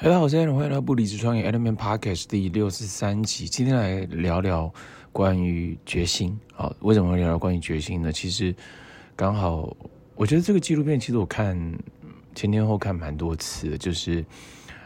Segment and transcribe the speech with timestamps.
[0.00, 3.48] 大家好，我是 Allen，欢迎来到不离职创业 Element Podcast 第六十三集。
[3.48, 4.72] 今天来聊聊
[5.10, 6.38] 关于决心。
[6.54, 8.12] 好，为什么会聊聊关于决心呢？
[8.12, 8.54] 其实
[9.16, 9.76] 刚好，
[10.14, 11.58] 我觉得这个纪录片其实我看
[12.36, 14.24] 前前后看蛮多次的，就是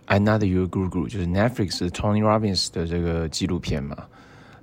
[0.06, 4.06] I'm Not Your Guru，就是 Netflix 的 Tony Robbins 的这个纪录片嘛。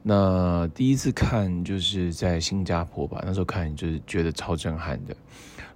[0.02, 5.16] 那第一次看就是在新加坡吧，那时候看就是觉得超震撼的，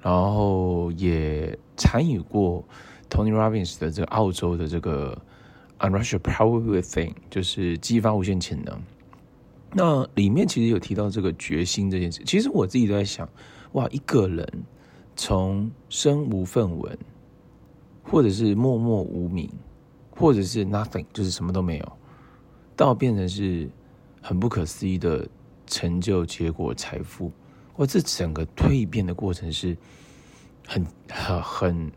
[0.02, 2.68] 然后也参与过。
[3.14, 5.16] Tony Robbins 的这个澳洲的这个
[5.78, 8.82] Unleash Your Power Within，就是激发无限潜能。
[9.72, 12.24] 那里面其实有提到这个决心这件事。
[12.26, 13.30] 其实我自己都在想，
[13.74, 14.48] 哇，一个人
[15.16, 16.98] 从身无分文，
[18.02, 19.48] 或者是默默无名，
[20.10, 21.92] 或者是 nothing，就是什么都没有，
[22.76, 23.70] 到变成是
[24.24, 25.28] 很不可思议的
[25.68, 27.32] 成就、结果、财富。
[27.76, 29.78] 哇，这整个蜕变的过程是
[30.66, 31.92] 很很很。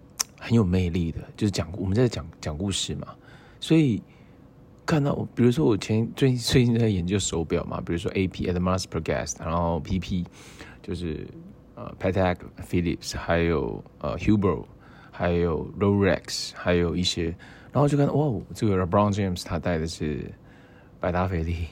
[0.47, 3.09] 很有魅力的，就是讲我们在讲讲故事嘛，
[3.59, 4.01] 所以
[4.87, 10.25] 看到，比如说我前最最近在研究手表嘛，比如说 AP Audemars Piguet，然后 PP
[10.81, 11.27] 就是
[11.75, 14.67] 呃 Patek Philippe，还有呃 Hublot，
[15.11, 17.35] 还有 Rolex，还有一些，
[17.73, 20.33] 然后就看到哇，这个 LeBron James 他戴的是
[21.01, 21.67] 百达翡丽。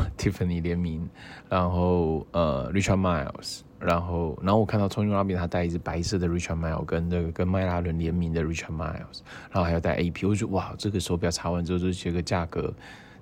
[0.16, 1.08] Tiffany 联名，
[1.48, 3.60] 然后呃 Richard Miles。
[3.84, 12.72] 然后，然后我看到 Tony Robbins 他戴一只白色的 Richard Miles，跟那个跟迈拉伦联名的 Richard Miles，然后还要戴 AP，我就觉得哇，这个手表查完之后就觉得价格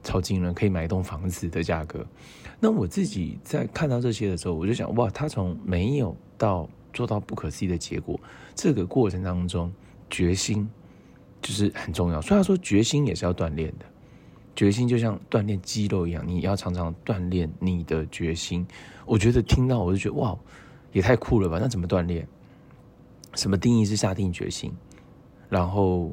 [0.02, 2.04] 超惊人，可以买一栋房子的价格。
[2.58, 8.20] 那我自己在看到这些的时候，我就想哇，他从没有到做到不可思议的结果，
[8.54, 9.72] 这个过程当中
[10.10, 10.68] 决心
[11.40, 12.20] 就是很重要。
[12.20, 13.86] 虽然说决心也是要锻炼的。
[14.60, 18.66] 决心就像锻炼肌肉一样，你要常常锻炼你的决心。
[19.06, 20.38] 我觉得听到我就觉得哇，
[20.92, 21.58] 也太酷了吧！
[21.58, 22.28] 那怎么锻炼？
[23.36, 24.70] 什么定义是下定决心？
[25.48, 26.12] 然后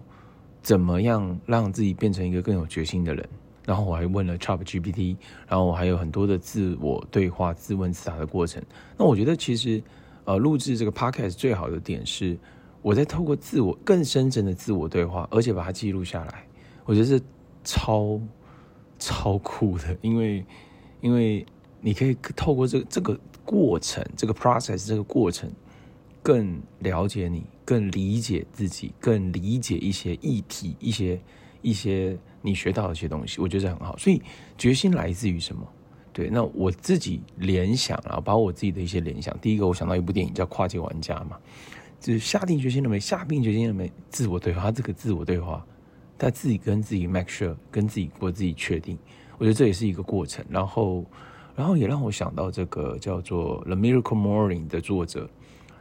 [0.61, 3.29] 怎么样让自己变成一个更有决心的人？
[3.65, 8.63] 然后我还问了 ChatGPT，然后我还有很多的自我对话、自问自答的过程。
[8.97, 9.83] 那我觉得其实
[10.23, 12.39] 呃，录制这个 Podcast 最好的点是，
[12.81, 16.45] 我在透过自我更深层的自我对话，而且把它记录下来。
[16.85, 17.21] 我觉得是
[17.65, 18.17] 超。
[18.99, 20.45] 超酷的，因为
[21.01, 21.45] 因为
[21.81, 25.49] 你可以透过这个这个过程，这个 process 这个过程，
[26.21, 31.19] 更了解你，更理解自己，更理解一些议题，一些
[31.61, 33.95] 一些你学到的一些东西，我觉得很好。
[33.97, 34.21] 所以
[34.57, 35.67] 决心来自于什么？
[36.11, 39.37] 对，那我自己联想啊，把我自己的一些联想。
[39.39, 41.37] 第一个，我想到一部电影叫《跨界玩家》嘛，
[41.99, 42.99] 就是下定决心了没？
[42.99, 43.91] 下定决心了没？
[44.09, 45.63] 自我对话，这个自我对话。
[46.17, 48.97] 他自己跟自己 make sure，跟自己过自己确定，
[49.37, 50.43] 我觉得这也是一个过程。
[50.49, 51.05] 然后，
[51.55, 55.29] 然后也让我想到这个叫做《The Miracle Morning》的作者，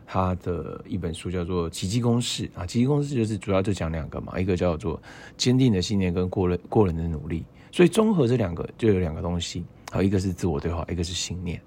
[0.06, 5.00] 他的一本书叫做《奇迹公式》啊，《奇迹公式》就是主要就讲两个嘛，一个叫做
[5.36, 7.44] 坚定的信念跟过人过人的努力。
[7.72, 11.60] 所以综合这两个就有两个东西，好，一个是自我对话，一个是信念，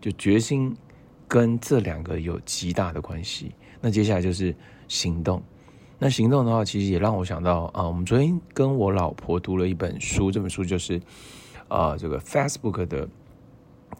[0.00, 0.74] 就决心
[1.28, 3.52] 跟这两个有极大的关系。
[3.80, 4.54] 那接下来就是
[4.88, 5.42] 行动。
[6.04, 11.00] 那行动的话，其实也让我想到啊，我们昨天跟我老婆读了一本书，这本书就是
[11.66, 13.08] 啊，这个 Facebook 的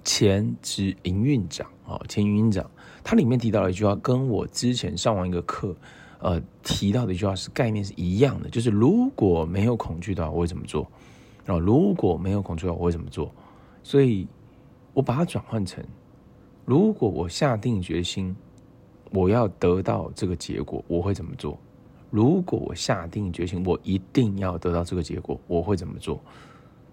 [0.05, 2.71] 前执营运长啊，前营运长，
[3.03, 5.75] 他里面提到了一句话，跟我之前上完一个课，
[6.19, 10.87] 呃，提到的一句话是概念是一样的，就是如果没有恐惧的话，我会怎么做？
[11.47, 13.35] 然后如果没有恐惧的话，我会怎么做？
[13.83, 14.29] 所以
[14.93, 15.83] 我把它转换成，
[16.67, 18.37] 如果我下定决心，
[19.11, 21.59] 我要得到这个结果，我会怎么做？
[22.15, 26.23] 如果我下定决心，我一定要得到这个结果，我会怎么做？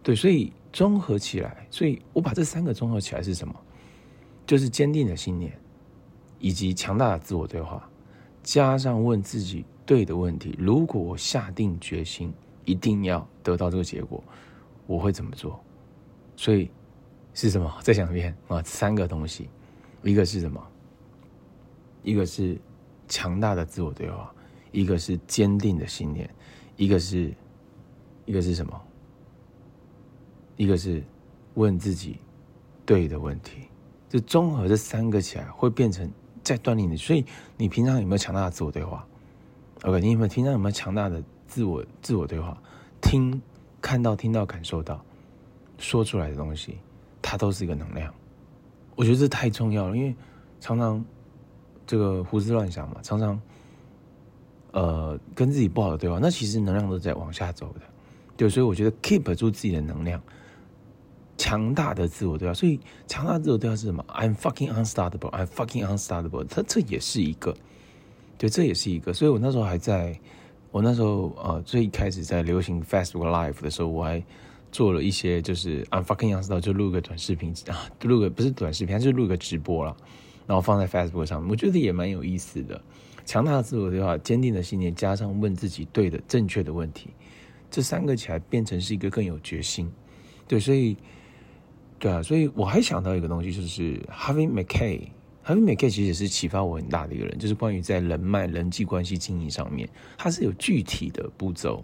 [0.02, 3.54] 对，所以综合起来，所以我把这三个综合起来是什么？
[4.48, 5.56] 就是坚定的信念，
[6.40, 7.88] 以及强大的自我对话，
[8.42, 10.56] 加上问自己对的问题。
[10.58, 12.34] 如果我下定决心，
[12.66, 14.24] 一定要得到这个结果，
[14.88, 15.64] 我会怎么做？
[16.36, 16.68] 所以
[17.36, 17.72] 是什么？
[17.84, 18.60] 再讲一遍啊！
[18.64, 19.48] 三个东西，
[20.02, 20.60] 一个是什么？
[22.02, 22.60] 一个是
[23.08, 24.34] 强大的自我对话。
[24.72, 26.30] 一个是坚定的信念，
[26.78, 27.34] 一个是，
[28.26, 28.82] 一个是什么？
[30.56, 31.04] 一个是
[31.56, 32.20] 问自己
[32.86, 33.64] 对的问题。
[34.08, 36.10] 这综合这三个起来，会变成
[36.44, 36.96] 在锻炼你。
[36.96, 37.26] 所以
[37.58, 39.06] 你平常有没有强大的自我对话
[39.84, 42.58] ？OK，你有没有平常有没有强大的自我自我对话？
[43.02, 43.42] 听、
[43.82, 45.04] 看到、听到、感受到，
[45.78, 46.78] 说出来的东西，
[47.22, 48.14] 它都是一个能量。
[48.96, 50.16] 我觉得这太重要了，因为
[50.60, 51.04] 常常
[51.88, 53.42] 这个胡思乱想嘛，常常。
[54.72, 57.82] 呃，跟自己不好的对话，那其实能量都在往下走的，
[58.38, 60.22] 对，所以我觉得 keep 住自己的能量，
[61.38, 67.54] 强大的自我对话，所以强大的自我对话是什么？I'm fucking unstoppable, I'm fucking unstoppable，它这也是一个，
[68.38, 70.18] 对，这也是一个，所以我那时候还在
[70.72, 74.24] 我那时候呃最开始在流行 Facebook Live 的时候，我还
[74.72, 79.94] 做了一些就是 I'm fucking unstoppable，就录个短视频啊，录个不是短视频，还是录个直播啦，
[80.48, 82.82] 然后放在 Facebook 上，我觉得也蛮有意思的。
[83.26, 87.10] 强大的自我对话，坚定的信念，加上问自己对的正确的问题，
[87.70, 89.92] 这三个起来变成是一个更有决心。
[90.48, 90.98] 对，所以
[92.00, 95.02] 对啊，所以我还想到一个东西，就是 Harvey Mackay。
[95.44, 101.84] Harvey Mackay 其实也是启发我很大的一个人，就是关于在人脉、人际关系经营上面，他是有具体的步骤，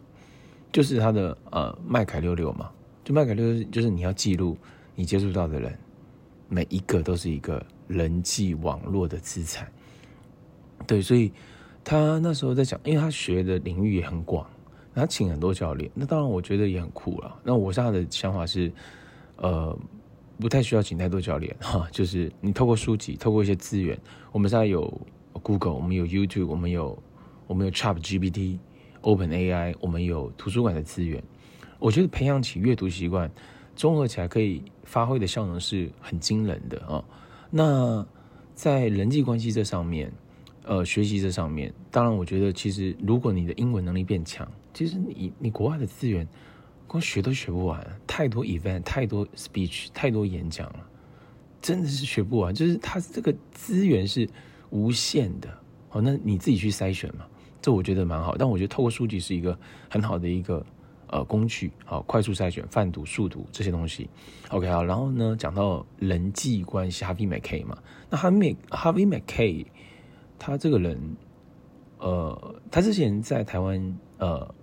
[0.72, 2.70] 就是他的呃麦凯六六嘛，
[3.04, 4.56] 就麦凯六六就是你要记录
[4.96, 5.76] 你接触到的人，
[6.50, 9.68] 每一个都是一个人际网络的资产。
[10.86, 11.32] 对，所以
[11.84, 14.46] 他那时候在讲，因为他学的领域也很广，
[14.94, 17.40] 他请很多教练，那当然我觉得也很酷了。
[17.44, 18.72] 那我现在的想法是，
[19.38, 19.78] 呃。
[20.40, 24.00] 不太需要请太多教练哈，就是你透过书籍，透过一些资源，
[24.32, 24.82] 我们现在有
[25.42, 26.96] Google，我们有 YouTube，我们有
[27.48, 28.60] 我们有 ChatGPT、
[29.02, 31.24] OpenAI，我们有图书馆的资源。
[31.80, 33.32] 我觉得培养起阅读习惯，
[33.76, 37.04] 综合起来可以发挥的效能是很惊人的啊。
[37.50, 38.06] 那
[38.54, 40.14] 在人际关系这上面，
[40.68, 46.28] 呃，学习这上面，当然我觉得其实如果你的英文能力变强，其实你你国外的资源。
[46.90, 50.88] 光学都学不完，太多 event，太多 speech，太多演讲了，
[51.62, 52.56] 真的是学不完。
[52.56, 54.26] 就是它这个资源是
[54.70, 55.50] 无限的，
[55.92, 57.28] 哦，那你自己去筛选嘛，
[57.62, 58.38] 这我觉得蛮好。
[58.38, 59.60] 但我觉得透过书籍是一个
[59.90, 60.66] 很好的一个
[61.08, 64.10] 呃工具，好，快速筛选、泛读、速读这些东西。
[64.48, 67.78] OK 好，然后呢，讲到人际关系，Harvey Mackay 嘛，
[68.10, 69.66] 那 Harvey Harvey Mackay
[70.38, 71.00] 他这个人，
[72.00, 74.56] 呃，他之前在台湾，呃。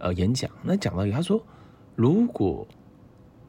[0.00, 1.44] 呃，演讲那讲到一个，他说，
[1.96, 2.64] 如果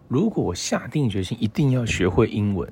[0.07, 2.67] 如果我下定决心一定要学会英文，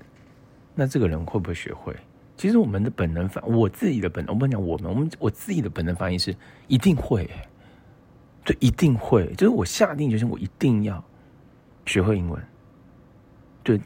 [0.73, 1.95] 那这个人会不会学会？
[2.35, 6.35] 其实我们的本能反，我自己的本能，我跟你讲我们，我们我自己的本能反应是
[6.67, 7.29] 一定会，
[8.43, 11.03] 对，一定会，就是我下定决心，我一定要
[11.85, 12.43] 学会英文。
[13.61, 13.79] 对，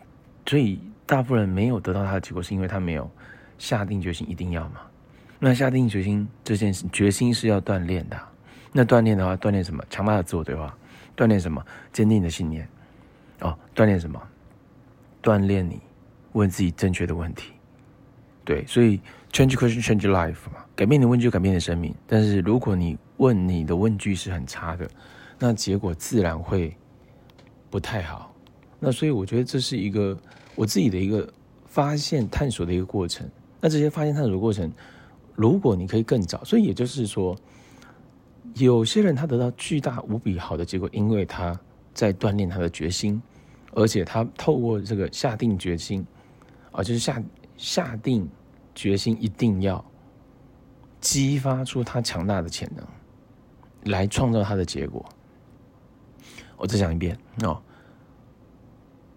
[0.45, 3.11] 所以大部分人没有得到他的结果，是因为他没有
[3.57, 4.79] 下定决心一定要嘛。
[5.43, 8.19] 那下定决心这件事，决心是要锻炼的。
[8.71, 9.83] 那锻炼的话，锻炼什么？
[9.89, 10.77] 强大的自我对话，
[11.17, 11.65] 锻炼什么？
[11.91, 12.69] 坚定的信念，
[13.39, 14.21] 哦，锻炼什么？
[15.23, 15.81] 锻炼你
[16.33, 17.53] 问自己正确的问题。
[18.45, 19.01] 对，所以
[19.31, 21.91] change question change life 嘛，改变你的问句，改变你的生命。
[22.05, 24.87] 但是如果你问你的问句是很差的，
[25.39, 26.71] 那结果自然会
[27.71, 28.31] 不太好。
[28.79, 30.15] 那所以我觉得这是一个
[30.53, 31.27] 我自己的一个
[31.65, 33.27] 发现探索的一个过程。
[33.59, 34.71] 那这些发现探索的过程，
[35.35, 37.35] 如果你可以更早，所以也就是说。
[38.55, 41.57] 有些人他得到巨大无比好的结果，因为他
[41.93, 43.21] 在锻炼他的决心，
[43.73, 46.05] 而且他透过这个下定决心，
[46.73, 47.23] 啊，就是下
[47.55, 48.27] 下定
[48.75, 49.83] 决心一定要
[50.99, 52.85] 激发出他强大的潜能，
[53.93, 55.05] 来创造他的结果。
[56.57, 57.61] 我再讲一遍哦，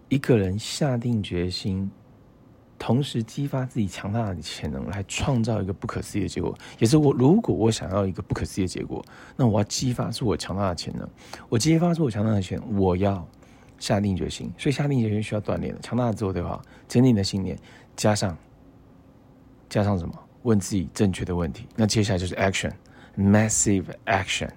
[0.07, 1.91] 一个人下定决心。
[2.77, 6.55] 同时激发自己强大的潜能，来创造一个不可思议的结果。
[6.77, 9.03] 也是我，如果我想要一个不可思议的结果，
[9.35, 11.07] 那我要激发出我强大的潜能。
[11.49, 13.25] 我激发出我强大的潜能，我要
[13.79, 14.51] 下定决心。
[14.57, 17.57] 所以下定决心需要锻炼强大的自我对话，坚定的信念，
[17.95, 18.37] 加上
[19.69, 20.13] 加上什么？
[20.43, 21.67] 问自己正确的问题。
[21.75, 24.49] 那接下来就是 action，massive action，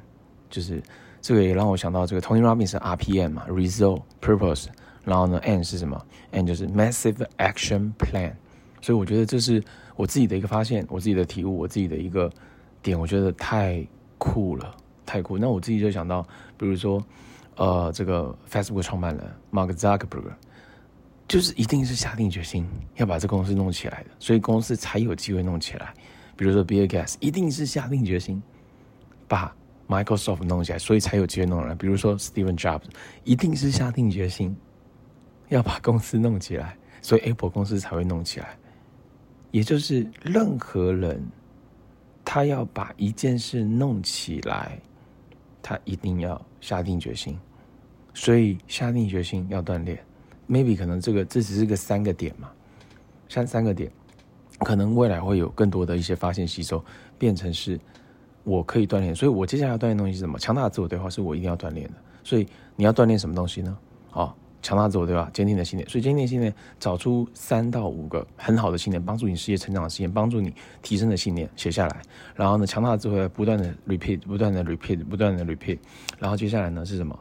[0.50, 0.82] 就是
[1.22, 4.66] 这个也让我想到这个 Tony Robbins 的 RPM 嘛，result purpose。
[5.08, 8.34] 然后呢，N 是什么？N 就是 Massive Action Plan。
[8.82, 9.64] 所以我觉得这是
[9.96, 12.30] 我自己的一个发现，我自己的体悟，我自己的一个
[12.82, 13.84] 点，我觉得太
[14.18, 15.38] 酷了，太酷。
[15.38, 16.22] 那我自己就想到，
[16.58, 17.02] 比如说，
[17.56, 20.30] 呃，这个 Facebook 创办人 Mark Zuckerberg，
[21.26, 25.94] 就是一定是下定决心要把这公司弄起来的，所以公司才有机会弄起来。
[26.36, 28.40] 比如说 Bill Gates，一定是下定决心
[29.26, 29.52] 把
[29.88, 31.74] Microsoft 弄起来，所以才有机会弄来。
[31.74, 32.84] 比如说 Steven Jobs，
[33.24, 34.54] 一定是下定决心。
[35.48, 38.56] 要把公司弄起来，所以 Apple 公司才会弄起来。
[39.50, 41.22] 也就是任何人，
[42.24, 44.78] 他要把一件事弄起来，
[45.62, 47.38] 他一定要下定决心。
[48.12, 49.98] 所以下定决心要锻炼。
[50.46, 52.50] Maybe 可能这个这只是个三个点嘛，
[53.28, 53.90] 三三个点，
[54.58, 56.84] 可能未来会有更多的一些发现吸收，
[57.18, 57.80] 变成是
[58.44, 59.14] 我可以锻炼。
[59.14, 60.38] 所以我接下来要锻炼东西是什么？
[60.38, 61.94] 强大的自我对话是我一定要锻炼的。
[62.22, 63.78] 所以你要锻炼什么东西呢？
[64.12, 64.34] 哦。
[64.60, 65.30] 强大自我对吧？
[65.32, 72.02] 坚定的信念，所以坚定的信念，找出三到五个很好的信念，帮助你事业成长的信念，帮助你提升的信念，写下来。
[72.34, 75.78] 然后呢，强大的智慧不断的 repeat，不断的 repeat，不断的 repeat。
[76.18, 77.18] 然后接下来呢是什么？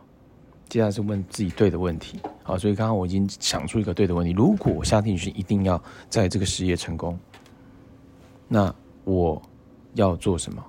[0.68, 2.20] 接下来是问自己对的问题。
[2.44, 7.18] 好，所以刚刚我已经想出一个对的问题：如果我下定决心一定要在这个事业成功，
[8.48, 9.42] 那我
[9.94, 10.64] 要做什么？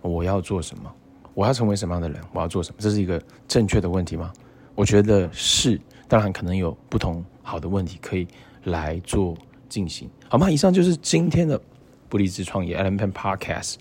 [0.00, 0.90] 我要做什么？
[1.34, 2.20] 我要成为什么样的人？
[2.32, 2.76] 我要做什么？
[2.80, 4.32] 这是一个正确的问题吗？
[4.74, 5.80] 我觉得是。
[6.08, 8.26] 当然，可能有不同好的问题可以
[8.64, 9.36] 来做
[9.68, 10.50] 进行，好吗？
[10.50, 11.60] 以上就是今天的
[12.08, 13.76] 不离职创业 Alan Pan Podcast。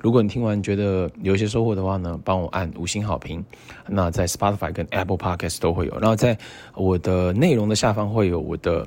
[0.00, 3.44] 如果你听完觉得有一些收获的话呢，帮我按五星好评。
[3.88, 5.98] 那在 Spotify 跟 Apple Podcast 都会有。
[5.98, 6.38] 然后在
[6.74, 8.86] 我的内容的下方会有我的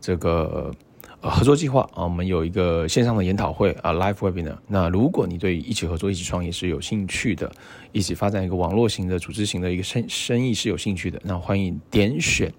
[0.00, 0.72] 这个。
[1.22, 4.56] 合作计划啊，我们有一个线上的研讨会啊，Live Webinar。
[4.66, 7.50] 那如果你对一起合作、一起创业是有兴趣的，
[7.92, 12.52] 一起发展一个网络型的、组织型的一个生生意是有兴趣的，那欢迎点选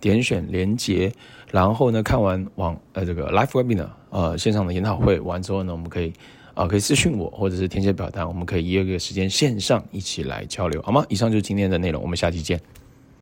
[0.00, 1.12] 点选连接，
[1.50, 6.12] 然后呢，看完网呃这个 Live Webinar 呃线上的研讨会完之后呢，我们可以
[6.54, 11.04] 啊、可以私讯我，或者是填写表单，我们可以约个时间线上一起来交流，好吗？
[11.10, 12.58] 以上就是今天的内容，我们下期见。